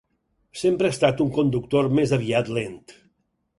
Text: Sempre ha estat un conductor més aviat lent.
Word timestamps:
Sempre 0.61 0.89
ha 0.89 0.93
estat 0.97 1.21
un 1.27 1.29
conductor 1.37 1.91
més 2.01 2.17
aviat 2.19 2.53
lent. 2.59 2.83